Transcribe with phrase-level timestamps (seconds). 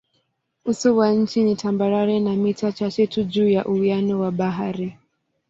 [0.65, 4.97] Uso wa nchi ni tambarare na mita chache tu juu ya uwiano wa bahari.